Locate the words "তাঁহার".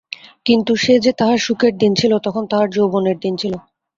1.13-1.39, 2.51-2.69